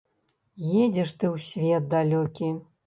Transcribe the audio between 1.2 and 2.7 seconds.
ў свет далёкі.